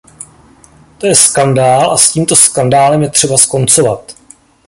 [0.97, 4.15] To je skandál a s tímto skandálem je třeba skoncovat.